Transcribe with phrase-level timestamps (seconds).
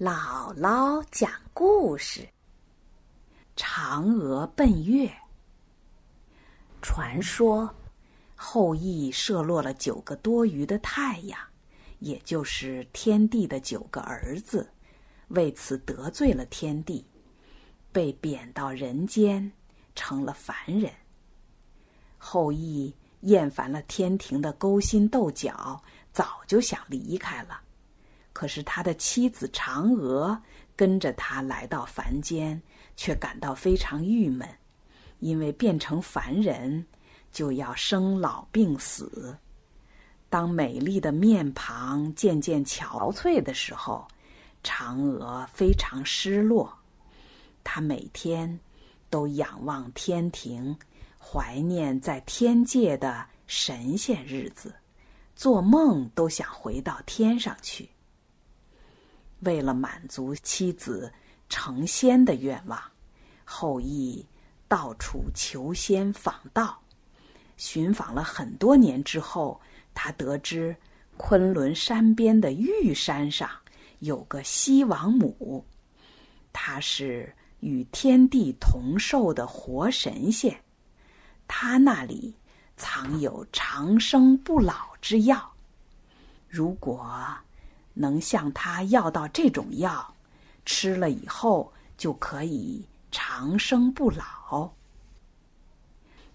[0.00, 2.28] 姥姥讲故事：
[3.54, 5.08] 嫦娥奔月。
[6.82, 7.72] 传说
[8.34, 11.38] 后羿射落了九个多余的太阳，
[12.00, 14.68] 也就是天帝的九个儿子，
[15.28, 17.06] 为此得罪了天帝，
[17.92, 19.52] 被贬到人间，
[19.94, 20.92] 成了凡人。
[22.18, 25.80] 后羿厌烦了天庭的勾心斗角，
[26.12, 27.60] 早就想离开了。
[28.34, 30.38] 可是他的妻子嫦娥
[30.76, 32.60] 跟着他来到凡间，
[32.96, 34.46] 却感到非常郁闷，
[35.20, 36.84] 因为变成凡人
[37.32, 39.34] 就要生老病死。
[40.28, 44.06] 当美丽的面庞渐渐憔悴的时候，
[44.64, 46.76] 嫦娥非常失落。
[47.62, 48.58] 她每天
[49.08, 50.76] 都仰望天庭，
[51.18, 54.74] 怀念在天界的神仙日子，
[55.36, 57.88] 做梦都想回到天上去。
[59.44, 61.12] 为了满足妻子
[61.48, 62.80] 成仙的愿望，
[63.44, 64.26] 后羿
[64.68, 66.78] 到处求仙访道。
[67.56, 69.60] 寻访了很多年之后，
[69.94, 70.74] 他得知
[71.16, 73.48] 昆仑山边的玉山上
[74.00, 75.64] 有个西王母，
[76.52, 80.58] 她是与天地同寿的活神仙，
[81.46, 82.34] 她那里
[82.76, 85.52] 藏有长生不老之药。
[86.48, 87.08] 如果
[87.94, 90.14] 能向他要到这种药，
[90.66, 94.70] 吃了以后就可以长生不老。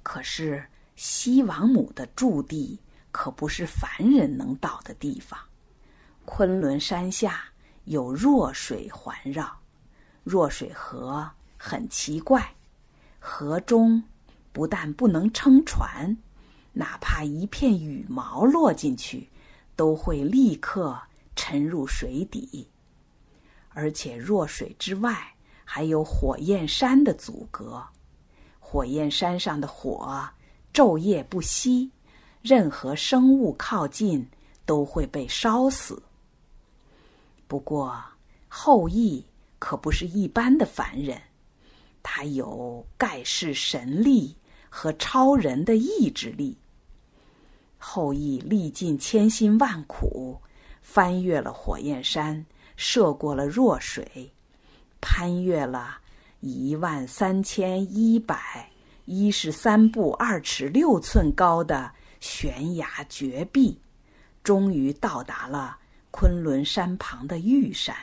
[0.01, 0.65] 可是
[0.95, 2.79] 西王母的驻地
[3.11, 5.39] 可不是凡人能到的地方。
[6.25, 7.43] 昆仑山下
[7.83, 9.51] 有弱水环绕，
[10.23, 12.53] 弱水河很奇怪，
[13.19, 14.01] 河中
[14.51, 16.15] 不但不能撑船，
[16.71, 19.27] 哪怕一片羽毛落进去，
[19.75, 20.99] 都会立刻。
[21.49, 22.67] 沉入水底，
[23.69, 25.33] 而且弱水之外
[25.65, 27.83] 还有火焰山的阻隔。
[28.59, 30.29] 火焰山上的火
[30.71, 31.89] 昼夜不息，
[32.43, 34.29] 任何生物靠近
[34.63, 35.99] 都会被烧死。
[37.47, 37.99] 不过
[38.47, 39.25] 后羿
[39.57, 41.19] 可不是一般的凡人，
[42.03, 44.35] 他有盖世神力
[44.69, 46.55] 和超人的意志力。
[47.79, 50.39] 后羿历尽千辛万苦。
[50.81, 52.45] 翻越了火焰山，
[52.75, 54.31] 涉过了弱水，
[55.01, 55.99] 攀越了
[56.39, 58.71] 一万三千一百
[59.05, 63.79] 一十三步二尺六寸高的悬崖绝壁，
[64.43, 65.77] 终于到达了
[66.11, 67.95] 昆仑山旁的玉山。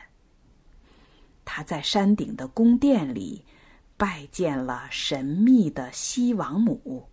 [1.45, 3.45] 他在山顶的宫殿里
[3.97, 7.09] 拜见了神秘的西王母。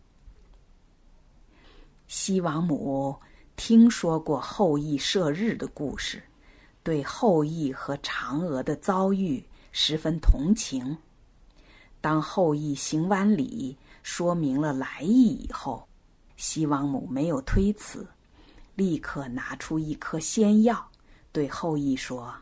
[2.08, 3.20] 西王母。
[3.56, 6.22] 听说过后羿射日的故事，
[6.84, 10.98] 对后羿和嫦娥的遭遇十分同情。
[12.02, 15.88] 当后羿行完礼，说明了来意以后，
[16.36, 18.06] 西王母没有推辞，
[18.76, 20.86] 立刻拿出一颗仙药，
[21.32, 22.34] 对后羿说：“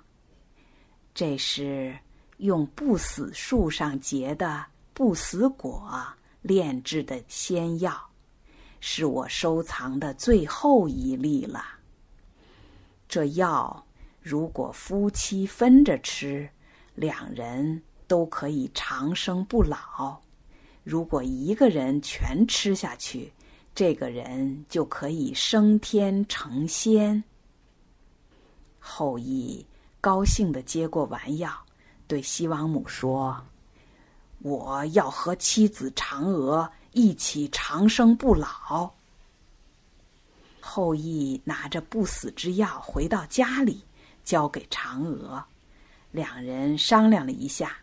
[1.14, 1.96] 这是
[2.38, 6.04] 用不死树上结的不死果
[6.42, 7.94] 炼制的仙药。”
[8.82, 11.64] 是我收藏的最后一粒了。
[13.08, 13.86] 这药
[14.20, 16.50] 如果夫妻分着吃，
[16.96, 20.20] 两人都可以长生不老；
[20.84, 23.32] 如果一个人全吃下去，
[23.76, 27.24] 这个人就可以升天成仙。
[28.80, 29.64] 后羿
[30.02, 31.54] 高兴的接过丸药，
[32.08, 33.40] 对西王母说
[34.42, 38.92] ：“我要和妻子嫦娥。”一起长生不老。
[40.60, 43.84] 后羿拿着不死之药回到家里，
[44.24, 45.44] 交给嫦娥。
[46.12, 47.78] 两人商量了一下，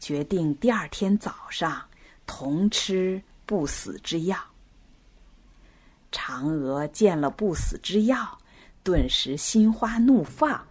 [0.00, 1.84] 决定第二天早上
[2.26, 4.38] 同吃不死之药。
[6.10, 8.38] 嫦娥见了不死之药，
[8.82, 10.66] 顿时心花怒放。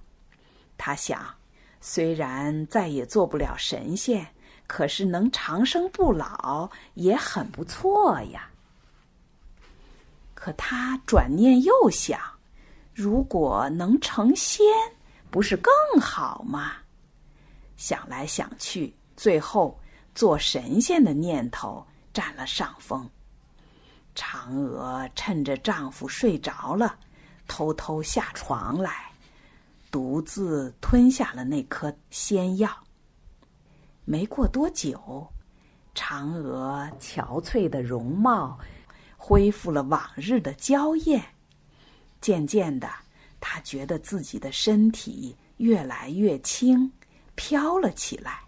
[0.77, 1.35] 她想，
[1.79, 4.27] 虽然再也做不了神仙。
[4.67, 8.49] 可是能长生不老也很不错呀。
[10.33, 12.19] 可他转念又想，
[12.93, 14.65] 如果能成仙，
[15.31, 16.73] 不是更好吗？
[17.77, 19.79] 想来想去，最后
[20.13, 23.09] 做神仙的念头占了上风。
[24.15, 26.97] 嫦娥趁着丈夫睡着了，
[27.47, 29.11] 偷偷下床来，
[29.89, 32.82] 独自吞下了那颗仙药。
[34.05, 35.27] 没过多久，
[35.95, 38.59] 嫦娥憔悴的容貌
[39.17, 41.23] 恢复了往日的娇艳。
[42.19, 42.89] 渐渐的，
[43.39, 46.91] 她觉得自己的身体越来越轻，
[47.35, 48.41] 飘了起来。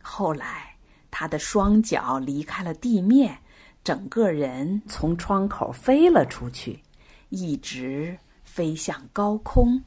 [0.00, 0.74] 后来，
[1.10, 3.38] 他的双脚离开了地面，
[3.84, 6.82] 整个人从窗口飞了出去，
[7.28, 9.82] 一直飞向高空。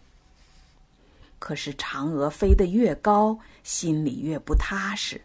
[1.42, 5.20] 可是，嫦娥飞得越高，心里越不踏实。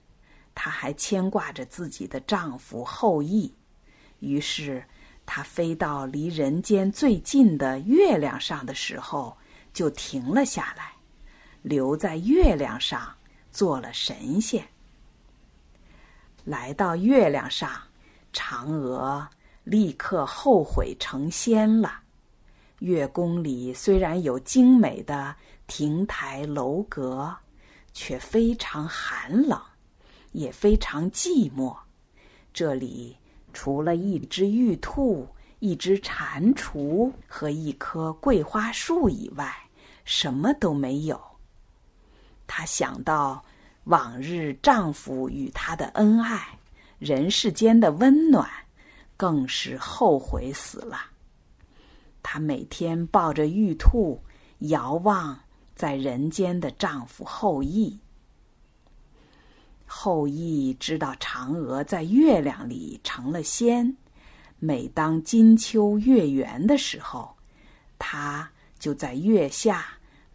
[0.55, 3.53] 她还牵挂着自己的丈夫后羿，
[4.21, 4.83] 于是，
[5.27, 9.37] 她飞到离人间最近的月亮上的时候，
[9.75, 10.93] 就停了下来，
[11.61, 13.15] 留在月亮上
[13.53, 14.67] 做了神仙。
[16.45, 17.71] 来到月亮上，
[18.33, 19.29] 嫦娥
[19.65, 22.01] 立刻后悔成仙了。
[22.81, 25.37] 月宫里虽然有精美的。
[25.67, 27.37] 亭台楼阁，
[27.93, 29.61] 却非常寒冷，
[30.33, 31.77] 也非常寂寞。
[32.53, 33.17] 这里
[33.53, 35.29] 除了一只玉兔、
[35.59, 39.55] 一只蟾蜍和一棵桂花树以外，
[40.05, 41.21] 什么都没有。
[42.47, 43.45] 她想到
[43.85, 46.59] 往日丈夫与她的恩爱，
[46.99, 48.49] 人世间的温暖，
[49.17, 50.99] 更是后悔死了。
[52.23, 54.23] 她每天抱着玉兔，
[54.61, 55.39] 遥望。
[55.77, 58.01] 在人间的丈夫后羿，
[59.85, 63.95] 后羿知道嫦娥在月亮里成了仙，
[64.59, 67.37] 每当金秋月圆的时候，
[67.99, 69.87] 他就在月下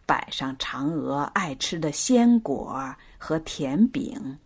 [0.06, 4.38] 摆上嫦娥爱吃的鲜果和甜饼，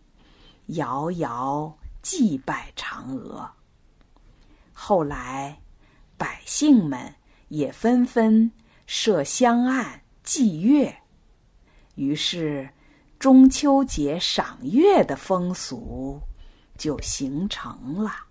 [0.65, 3.47] 遥遥祭拜嫦娥。
[4.73, 5.61] 后来，
[6.17, 7.13] 百姓们
[7.49, 8.51] 也纷纷
[8.87, 10.01] 设香案。
[10.27, 10.93] 祭月，
[11.95, 12.69] 于是
[13.17, 16.21] 中秋节赏月的风俗
[16.77, 18.26] 就形成了。